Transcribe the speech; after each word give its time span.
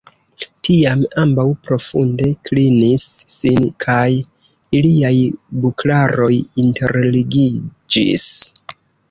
Tiam 0.67 1.01
ambaŭ 1.23 1.43
profunde 1.67 2.29
klinis 2.49 3.03
sin, 3.33 3.67
kaj 3.85 4.07
iliaj 4.79 5.13
buklaroj 5.67 6.33
interligiĝis. 6.65 8.27